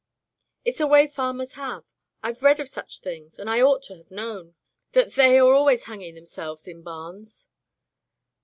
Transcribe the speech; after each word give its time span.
'* 0.35 0.65
"It's 0.65 0.79
a 0.79 0.87
way 0.87 1.03
f 1.03 1.13
farmers 1.13 1.53
have. 1.53 1.83
Fve 2.23 2.41
read 2.41 2.59
of 2.59 2.67
such 2.67 3.01
things, 3.01 3.37
and 3.37 3.47
I 3.47 3.61
ought 3.61 3.83
to 3.83 3.97
have 3.97 4.09
known. 4.09 4.55
Th 4.93 5.13
they 5.13 5.37
are 5.37 5.53
always 5.53 5.83
hanging 5.83 6.15
themselves 6.15 6.67
in 6.67 6.81
barns." 6.81 7.49